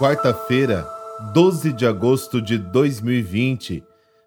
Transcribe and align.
quarta-feira, 0.00 0.88
12 1.34 1.74
de 1.74 1.84
agosto 1.84 2.40
de 2.40 2.56
2020. 2.56 3.84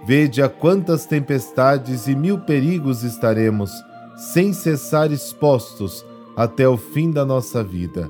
Vede 0.05 0.41
a 0.41 0.49
quantas 0.49 1.05
tempestades 1.05 2.07
e 2.07 2.15
mil 2.15 2.39
perigos 2.39 3.03
estaremos, 3.03 3.71
sem 4.15 4.53
cessar 4.53 5.11
expostos 5.11 6.05
até 6.35 6.67
o 6.67 6.77
fim 6.77 7.11
da 7.11 7.25
nossa 7.25 7.63
vida. 7.63 8.09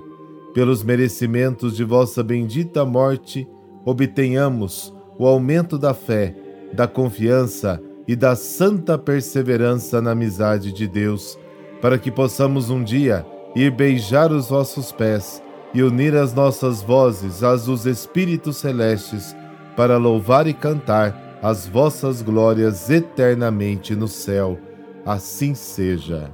Pelos 0.53 0.83
merecimentos 0.83 1.75
de 1.75 1.83
vossa 1.83 2.23
bendita 2.23 2.85
morte, 2.85 3.47
obtenhamos 3.85 4.93
o 5.17 5.25
aumento 5.25 5.77
da 5.77 5.93
fé, 5.93 6.35
da 6.73 6.87
confiança 6.87 7.81
e 8.07 8.15
da 8.15 8.35
santa 8.35 8.97
perseverança 8.97 10.01
na 10.01 10.11
amizade 10.11 10.71
de 10.71 10.87
Deus 10.87 11.37
para 11.81 11.97
que 11.97 12.11
possamos 12.11 12.69
um 12.69 12.83
dia 12.83 13.25
ir 13.55 13.71
beijar 13.71 14.31
os 14.31 14.49
vossos 14.49 14.91
pés 14.91 15.41
e 15.73 15.81
unir 15.81 16.15
as 16.15 16.33
nossas 16.33 16.81
vozes 16.81 17.43
às 17.43 17.65
dos 17.65 17.85
Espíritos 17.85 18.57
Celestes, 18.57 19.35
para 19.75 19.97
louvar 19.97 20.47
e 20.47 20.53
cantar 20.53 21.39
as 21.41 21.65
vossas 21.65 22.21
glórias 22.21 22.89
eternamente 22.89 23.95
no 23.95 24.07
céu. 24.07 24.59
Assim 25.05 25.55
seja. 25.55 26.29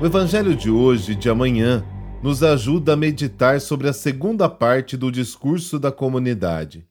O 0.00 0.06
Evangelho 0.06 0.54
de 0.54 0.70
hoje, 0.70 1.14
de 1.14 1.28
amanhã, 1.28 1.84
nos 2.22 2.42
ajuda 2.42 2.92
a 2.92 2.96
meditar 2.96 3.60
sobre 3.60 3.88
a 3.88 3.94
segunda 3.94 4.48
parte 4.48 4.94
do 4.94 5.10
discurso 5.10 5.78
da 5.78 5.90
comunidade. 5.90 6.86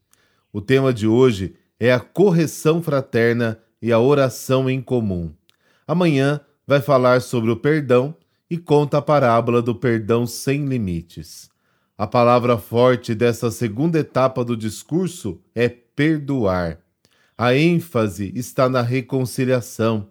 O 0.52 0.60
tema 0.60 0.92
de 0.92 1.08
hoje 1.08 1.56
é 1.80 1.94
a 1.94 2.00
correção 2.00 2.82
fraterna 2.82 3.60
e 3.80 3.92
a 3.92 4.00
oração 4.00 4.68
em 4.68 4.82
comum. 4.82 5.32
Amanhã 5.88 6.42
vai 6.66 6.82
falar 6.82 7.22
sobre 7.22 7.52
o 7.52 7.56
perdão 7.56 8.16
e 8.50 8.58
conta 8.58 8.98
a 8.98 9.02
parábola 9.02 9.62
do 9.62 9.76
perdão 9.76 10.26
sem 10.26 10.66
limites. 10.66 11.50
A 11.96 12.08
palavra 12.08 12.58
forte 12.58 13.14
dessa 13.14 13.52
segunda 13.52 14.00
etapa 14.00 14.44
do 14.44 14.58
discurso 14.58 15.40
é 15.54 15.70
perdoar. 15.70 16.80
A 17.38 17.54
ênfase 17.54 18.32
está 18.36 18.68
na 18.68 18.82
reconciliação. 18.82 20.08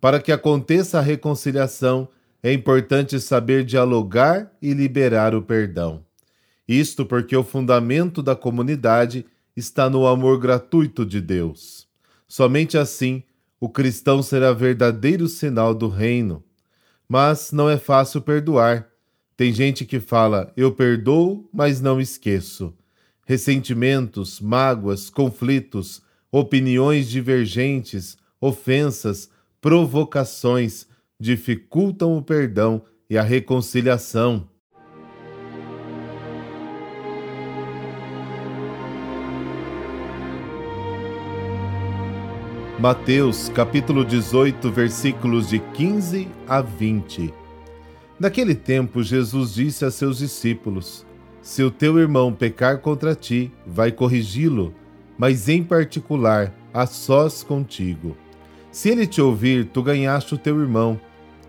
Para 0.00 0.20
que 0.20 0.30
aconteça 0.30 0.98
a 0.98 1.02
reconciliação, 1.02 2.08
é 2.44 2.52
importante 2.52 3.18
saber 3.18 3.64
dialogar 3.64 4.52
e 4.60 4.74
liberar 4.74 5.34
o 5.34 5.40
perdão. 5.40 6.04
Isto 6.68 7.06
porque 7.06 7.34
o 7.34 7.42
fundamento 7.42 8.22
da 8.22 8.36
comunidade 8.36 9.24
está 9.56 9.88
no 9.88 10.06
amor 10.06 10.38
gratuito 10.38 11.06
de 11.06 11.22
Deus. 11.22 11.88
Somente 12.28 12.76
assim 12.76 13.22
o 13.58 13.66
cristão 13.66 14.22
será 14.22 14.52
verdadeiro 14.52 15.26
sinal 15.26 15.74
do 15.74 15.88
reino. 15.88 16.44
Mas 17.08 17.50
não 17.50 17.70
é 17.70 17.78
fácil 17.78 18.20
perdoar. 18.20 18.90
Tem 19.38 19.50
gente 19.50 19.86
que 19.86 19.98
fala, 19.98 20.52
eu 20.54 20.70
perdoo, 20.70 21.48
mas 21.50 21.80
não 21.80 21.98
esqueço. 21.98 22.74
Ressentimentos, 23.24 24.38
mágoas, 24.38 25.08
conflitos, 25.08 26.02
opiniões 26.30 27.08
divergentes, 27.08 28.18
ofensas, 28.38 29.30
provocações 29.62 30.86
dificultam 31.24 32.18
o 32.18 32.22
perdão 32.22 32.82
e 33.08 33.16
a 33.16 33.22
reconciliação. 33.22 34.46
Mateus 42.78 43.48
capítulo 43.48 44.04
18, 44.04 44.70
versículos 44.70 45.48
de 45.48 45.60
15 45.60 46.28
a 46.46 46.60
20. 46.60 47.32
Naquele 48.20 48.54
tempo, 48.54 49.02
Jesus 49.02 49.54
disse 49.54 49.86
a 49.86 49.90
seus 49.90 50.18
discípulos: 50.18 51.06
Se 51.40 51.62
o 51.62 51.70
teu 51.70 51.98
irmão 51.98 52.34
pecar 52.34 52.80
contra 52.80 53.14
ti, 53.14 53.50
vai 53.66 53.90
corrigi-lo, 53.90 54.74
mas 55.16 55.48
em 55.48 55.64
particular, 55.64 56.52
a 56.74 56.84
sós 56.84 57.42
contigo. 57.42 58.14
Se 58.70 58.90
ele 58.90 59.06
te 59.06 59.22
ouvir, 59.22 59.66
tu 59.66 59.82
ganhaste 59.82 60.34
o 60.34 60.38
teu 60.38 60.60
irmão. 60.60 61.00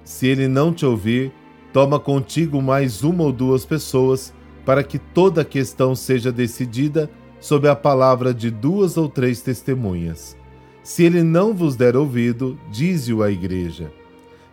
Se 0.06 0.28
ele 0.28 0.48
não 0.48 0.72
te 0.72 0.86
ouvir, 0.86 1.34
toma 1.74 2.00
contigo 2.00 2.62
mais 2.62 3.04
uma 3.04 3.24
ou 3.24 3.34
duas 3.34 3.66
pessoas, 3.66 4.32
para 4.64 4.84
que 4.84 4.98
toda 4.98 5.42
a 5.42 5.46
questão 5.46 5.96
seja 5.96 6.32
decidida 6.32 7.10
sob 7.40 7.68
a 7.68 7.76
palavra 7.76 8.34
de 8.34 8.50
duas 8.50 8.98
ou 8.98 9.10
três 9.10 9.42
testemunhas. 9.42 10.38
Se 10.84 11.04
ele 11.04 11.24
não 11.24 11.54
vos 11.54 11.76
der 11.76 11.98
ouvido, 11.98 12.58
dize-o 12.72 13.24
à 13.24 13.32
igreja. 13.32 13.92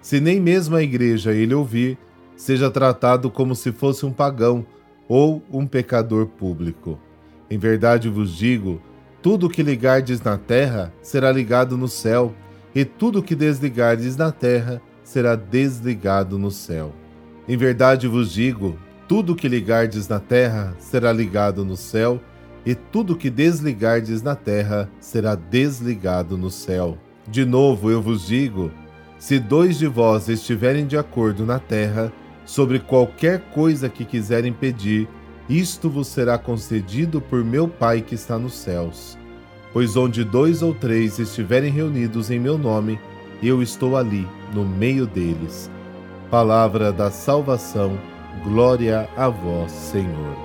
Se 0.01 0.19
nem 0.21 0.41
mesmo 0.41 0.75
a 0.75 0.83
igreja 0.83 1.33
ele 1.33 1.55
ouvir, 1.55 1.99
seja 2.35 2.71
tratado 2.71 3.31
como 3.31 3.55
se 3.55 3.71
fosse 3.71 4.05
um 4.05 4.13
pagão 4.13 4.67
ou 5.07 5.43
um 5.53 5.67
pecador 5.67 6.27
público. 6.27 6.99
Em 7.51 7.59
verdade 7.59 8.09
vos 8.09 8.35
digo: 8.35 8.81
tudo 9.21 9.47
o 9.47 9.51
que 9.51 9.63
ligardes 9.63 10.23
na 10.23 10.39
terra 10.39 10.93
será 11.03 11.31
ligado 11.31 11.77
no 11.77 11.87
céu 11.87 12.35
e 12.75 12.85
tudo 12.85 13.23
que 13.23 13.35
desligardes 13.35 14.17
na 14.17 14.33
terra 14.33 14.81
será 15.13 15.37
desligado 15.37 16.39
no 16.39 16.51
céu. 16.51 16.95
Em 17.47 17.55
verdade 17.55 18.09
vos 18.09 18.33
digo: 18.33 18.79
tudo 19.07 19.37
que 19.37 19.47
ligardes 19.47 20.09
na 20.09 20.19
terra 20.19 20.75
será 20.79 21.13
ligado 21.13 21.67
no 21.67 21.77
céu, 21.77 22.19
e 22.65 22.75
tudo 22.75 23.17
que 23.17 23.29
desligardes 23.29 24.23
na 24.23 24.35
terra 24.35 24.89
será 24.99 25.35
desligado 25.35 26.39
no 26.39 26.51
céu. 26.51 26.97
De 27.29 27.45
novo 27.45 27.91
eu 27.91 28.01
vos 28.01 28.27
digo: 28.27 28.71
se 29.19 29.39
dois 29.39 29.77
de 29.79 29.87
vós 29.87 30.31
estiverem 30.31 30.87
de 30.87 30.97
acordo 30.97 31.45
na 31.45 31.59
terra, 31.59 32.11
sobre 32.47 32.79
qualquer 32.79 33.41
coisa 33.51 33.91
que 33.91 34.07
quiserem 34.07 34.53
pedir, 34.53 35.07
isto 35.47 35.91
vos 35.91 36.09
será 36.09 36.39
concedido 36.39 37.21
por 37.21 37.45
meu 37.45 37.69
Pai 37.69 38.01
que 38.01 38.15
está 38.15 38.39
nos 38.39 38.55
céus. 38.55 39.19
Pois 39.75 39.95
onde 39.95 40.25
dois 40.25 40.63
ou 40.63 40.75
três 40.75 41.19
estiverem 41.19 41.71
reunidos 41.71 42.31
em 42.31 42.39
meu 42.39 42.57
nome, 42.57 42.99
eu 43.49 43.61
estou 43.61 43.97
ali, 43.97 44.27
no 44.55 44.65
meio 44.65 45.07
deles. 45.07 45.69
Palavra 46.31 46.93
da 46.93 47.11
salvação, 47.11 47.99
glória 48.45 49.09
a 49.17 49.29
vós, 49.29 49.73
Senhor. 49.73 50.37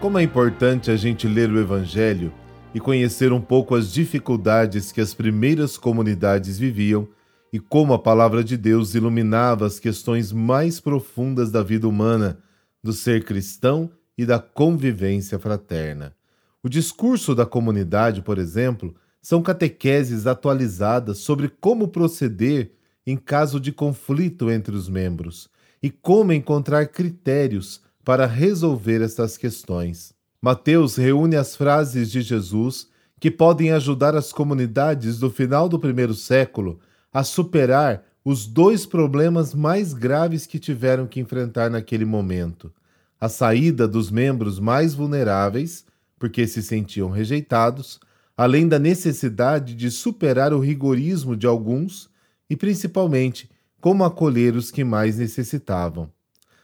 Como 0.00 0.18
é 0.18 0.22
importante 0.22 0.90
a 0.90 0.96
gente 0.96 1.28
ler 1.28 1.50
o 1.50 1.60
Evangelho 1.60 2.32
e 2.74 2.80
conhecer 2.80 3.34
um 3.34 3.40
pouco 3.40 3.74
as 3.74 3.92
dificuldades 3.92 4.90
que 4.90 5.00
as 5.00 5.12
primeiras 5.12 5.76
comunidades 5.76 6.58
viviam 6.58 7.06
e 7.52 7.58
como 7.58 7.92
a 7.92 7.98
palavra 7.98 8.42
de 8.42 8.56
Deus 8.56 8.94
iluminava 8.94 9.66
as 9.66 9.78
questões 9.78 10.32
mais 10.32 10.80
profundas 10.80 11.50
da 11.50 11.62
vida 11.62 11.86
humana 11.86 12.38
do 12.82 12.92
ser 12.92 13.24
cristão 13.24 13.90
e 14.16 14.24
da 14.26 14.38
convivência 14.38 15.38
fraterna. 15.38 16.14
O 16.62 16.68
discurso 16.68 17.34
da 17.34 17.46
comunidade, 17.46 18.22
por 18.22 18.38
exemplo, 18.38 18.94
são 19.22 19.42
catequeses 19.42 20.26
atualizadas 20.26 21.18
sobre 21.18 21.48
como 21.48 21.88
proceder 21.88 22.72
em 23.06 23.16
caso 23.16 23.58
de 23.58 23.72
conflito 23.72 24.50
entre 24.50 24.74
os 24.74 24.88
membros 24.88 25.48
e 25.82 25.90
como 25.90 26.32
encontrar 26.32 26.86
critérios 26.86 27.80
para 28.04 28.26
resolver 28.26 29.02
estas 29.02 29.36
questões. 29.36 30.12
Mateus 30.42 30.96
reúne 30.96 31.36
as 31.36 31.56
frases 31.56 32.10
de 32.10 32.22
Jesus 32.22 32.88
que 33.18 33.30
podem 33.30 33.72
ajudar 33.72 34.14
as 34.14 34.32
comunidades 34.32 35.18
do 35.18 35.30
final 35.30 35.68
do 35.68 35.78
primeiro 35.78 36.14
século 36.14 36.80
a 37.12 37.22
superar 37.22 38.02
os 38.30 38.46
dois 38.46 38.86
problemas 38.86 39.52
mais 39.52 39.92
graves 39.92 40.46
que 40.46 40.60
tiveram 40.60 41.04
que 41.04 41.18
enfrentar 41.18 41.68
naquele 41.68 42.04
momento: 42.04 42.72
a 43.20 43.28
saída 43.28 43.88
dos 43.88 44.08
membros 44.08 44.60
mais 44.60 44.94
vulneráveis, 44.94 45.84
porque 46.16 46.46
se 46.46 46.62
sentiam 46.62 47.10
rejeitados, 47.10 47.98
além 48.36 48.68
da 48.68 48.78
necessidade 48.78 49.74
de 49.74 49.90
superar 49.90 50.52
o 50.52 50.60
rigorismo 50.60 51.36
de 51.36 51.44
alguns 51.44 52.08
e, 52.48 52.54
principalmente, 52.54 53.50
como 53.80 54.04
acolher 54.04 54.54
os 54.54 54.70
que 54.70 54.84
mais 54.84 55.18
necessitavam. 55.18 56.08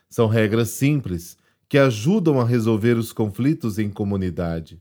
São 0.09 0.29
regras 0.29 0.71
simples 0.71 1.37
que 1.69 1.79
ajudam 1.79 2.41
a 2.41 2.45
resolver 2.45 2.97
os 2.97 3.13
conflitos 3.13 3.77
em 3.77 3.91
comunidade. 3.91 4.81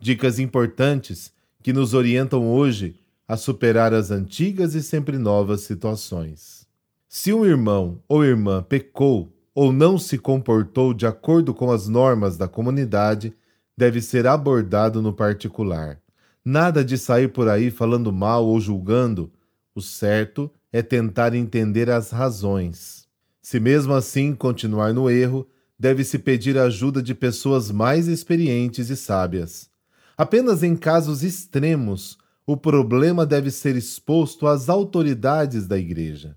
Dicas 0.00 0.38
importantes 0.38 1.30
que 1.62 1.74
nos 1.74 1.92
orientam 1.92 2.48
hoje 2.48 2.94
a 3.28 3.36
superar 3.36 3.92
as 3.92 4.10
antigas 4.10 4.74
e 4.74 4.82
sempre 4.82 5.18
novas 5.18 5.62
situações. 5.62 6.66
Se 7.08 7.32
um 7.32 7.44
irmão 7.44 8.02
ou 8.08 8.24
irmã 8.24 8.62
pecou 8.62 9.32
ou 9.54 9.72
não 9.72 9.98
se 9.98 10.18
comportou 10.18 10.92
de 10.92 11.06
acordo 11.06 11.54
com 11.54 11.70
as 11.70 11.88
normas 11.88 12.36
da 12.36 12.46
comunidade, 12.46 13.34
deve 13.76 14.00
ser 14.00 14.26
abordado 14.26 15.00
no 15.00 15.12
particular. 15.12 15.98
Nada 16.44 16.84
de 16.84 16.96
sair 16.96 17.28
por 17.28 17.48
aí 17.48 17.70
falando 17.70 18.12
mal 18.12 18.46
ou 18.46 18.60
julgando. 18.60 19.32
O 19.74 19.80
certo 19.80 20.50
é 20.72 20.82
tentar 20.82 21.34
entender 21.34 21.90
as 21.90 22.10
razões. 22.10 23.06
Se 23.42 23.58
mesmo 23.58 23.94
assim 23.94 24.34
continuar 24.34 24.92
no 24.92 25.10
erro, 25.10 25.48
deve-se 25.78 26.18
pedir 26.18 26.58
a 26.58 26.64
ajuda 26.64 27.02
de 27.02 27.14
pessoas 27.14 27.70
mais 27.70 28.08
experientes 28.08 28.90
e 28.90 28.96
sábias. 28.96 29.68
Apenas 30.16 30.62
em 30.62 30.76
casos 30.76 31.22
extremos, 31.22 32.18
o 32.46 32.56
problema 32.56 33.26
deve 33.26 33.50
ser 33.50 33.74
exposto 33.74 34.46
às 34.46 34.68
autoridades 34.68 35.66
da 35.66 35.76
igreja. 35.76 36.36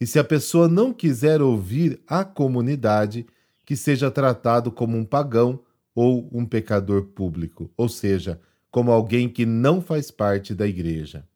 E 0.00 0.06
se 0.06 0.18
a 0.18 0.24
pessoa 0.24 0.68
não 0.68 0.92
quiser 0.92 1.42
ouvir 1.42 2.00
a 2.06 2.24
comunidade, 2.24 3.26
que 3.66 3.76
seja 3.76 4.10
tratado 4.10 4.70
como 4.70 4.96
um 4.96 5.04
pagão 5.04 5.60
ou 5.94 6.28
um 6.32 6.46
pecador 6.46 7.06
público, 7.06 7.70
ou 7.76 7.88
seja, 7.88 8.40
como 8.70 8.92
alguém 8.92 9.28
que 9.28 9.44
não 9.44 9.80
faz 9.80 10.10
parte 10.10 10.54
da 10.54 10.66
igreja. 10.66 11.26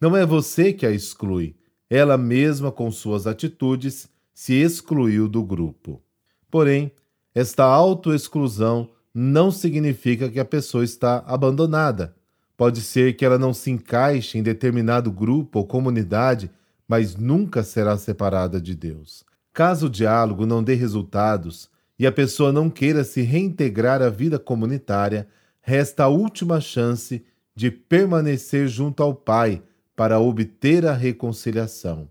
Não 0.00 0.16
é 0.16 0.24
você 0.24 0.72
que 0.72 0.86
a 0.86 0.90
exclui, 0.90 1.54
ela 1.88 2.16
mesma, 2.16 2.72
com 2.72 2.90
suas 2.90 3.26
atitudes, 3.26 4.08
se 4.32 4.54
excluiu 4.54 5.28
do 5.28 5.44
grupo. 5.44 6.02
Porém, 6.50 6.90
esta 7.34 7.64
autoexclusão 7.64 8.90
não 9.12 9.50
significa 9.50 10.30
que 10.30 10.40
a 10.40 10.44
pessoa 10.44 10.82
está 10.82 11.18
abandonada. 11.26 12.16
Pode 12.60 12.82
ser 12.82 13.14
que 13.14 13.24
ela 13.24 13.38
não 13.38 13.54
se 13.54 13.70
encaixe 13.70 14.36
em 14.36 14.42
determinado 14.42 15.10
grupo 15.10 15.60
ou 15.60 15.66
comunidade 15.66 16.50
mas 16.90 17.14
nunca 17.14 17.62
será 17.62 17.96
separada 17.96 18.60
de 18.60 18.74
Deus. 18.74 19.24
Caso 19.52 19.86
o 19.86 19.88
diálogo 19.88 20.44
não 20.44 20.60
dê 20.60 20.74
resultados 20.74 21.70
e 21.96 22.04
a 22.04 22.10
pessoa 22.10 22.50
não 22.50 22.68
queira 22.68 23.04
se 23.04 23.22
reintegrar 23.22 24.02
à 24.02 24.10
vida 24.10 24.40
comunitária, 24.40 25.28
resta 25.62 26.02
a 26.02 26.08
última 26.08 26.60
chance 26.60 27.24
de 27.54 27.70
permanecer 27.70 28.66
junto 28.66 29.04
ao 29.04 29.14
Pai 29.14 29.62
para 29.94 30.18
obter 30.18 30.84
a 30.84 30.92
reconciliação. 30.92 32.10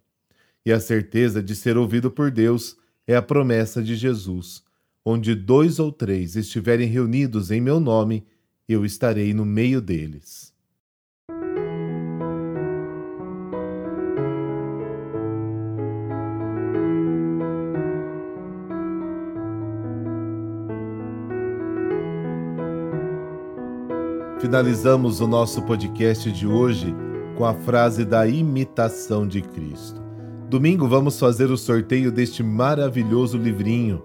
E 0.65 0.71
a 0.71 0.79
certeza 0.79 1.43
de 1.43 1.57
ser 1.57 1.75
ouvido 1.75 2.09
por 2.09 2.31
Deus 2.31 2.77
é 3.05 3.17
a 3.17 3.21
promessa 3.21 3.83
de 3.83 3.97
Jesus: 3.97 4.63
onde 5.03 5.35
dois 5.35 5.77
ou 5.77 5.91
três 5.91 6.37
estiverem 6.37 6.87
reunidos 6.87 7.51
em 7.51 7.59
meu 7.59 7.81
nome, 7.81 8.25
eu 8.69 8.85
estarei 8.85 9.33
no 9.33 9.43
meio 9.43 9.81
deles. 9.81 10.53
Finalizamos 24.39 25.19
o 25.19 25.27
nosso 25.27 25.63
podcast 25.63 26.31
de 26.31 26.47
hoje 26.47 26.95
com 27.35 27.45
a 27.45 27.53
frase 27.53 28.05
da 28.05 28.27
imitação 28.27 29.27
de 29.27 29.41
Cristo. 29.41 30.01
Domingo 30.47 30.87
vamos 30.87 31.19
fazer 31.19 31.51
o 31.51 31.57
sorteio 31.57 32.11
deste 32.11 32.43
maravilhoso 32.43 33.37
livrinho 33.37 34.01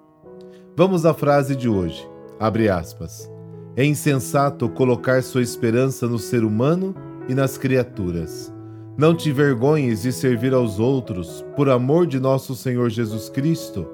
Vamos 0.78 1.06
à 1.06 1.14
frase 1.14 1.56
de 1.56 1.68
hoje. 1.68 2.08
Abre 2.40 2.70
aspas. 2.70 3.32
É 3.76 3.84
insensato 3.84 4.70
colocar 4.70 5.24
sua 5.24 5.42
esperança 5.42 6.08
no 6.08 6.20
ser 6.20 6.44
humano 6.44 6.94
e 7.28 7.34
nas 7.34 7.58
criaturas. 7.58 8.54
Não 8.98 9.14
te 9.14 9.30
vergonhes 9.30 10.04
de 10.04 10.12
servir 10.14 10.54
aos 10.54 10.80
outros 10.80 11.44
por 11.56 11.70
amor 11.70 12.08
de 12.08 12.18
nosso 12.18 12.56
Senhor 12.56 12.90
Jesus 12.90 13.28
Cristo 13.28 13.86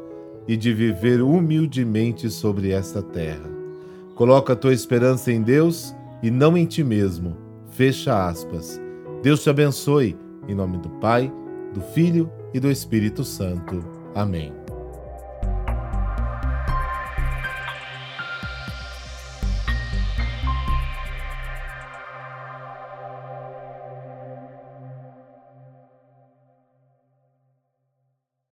e 0.48 0.56
de 0.56 0.72
viver 0.72 1.22
humildemente 1.24 2.30
sobre 2.30 2.70
esta 2.72 3.02
terra. 3.02 3.50
Coloca 4.14 4.54
a 4.54 4.56
tua 4.56 4.74
esperança 4.74 5.32
em 5.32 5.42
Deus 5.42 5.96
e 6.22 6.30
não 6.30 6.56
em 6.56 6.66
ti 6.66 6.84
mesmo. 6.84 7.36
Fecha 7.72 8.28
aspas. 8.28 8.80
Deus 9.24 9.42
te 9.42 9.50
abençoe. 9.50 10.16
Em 10.48 10.54
nome 10.54 10.78
do 10.78 10.90
Pai, 10.90 11.32
do 11.74 11.82
Filho 11.82 12.32
e 12.54 12.60
do 12.60 12.70
Espírito 12.70 13.24
Santo. 13.24 13.84
Amém. 14.14 14.71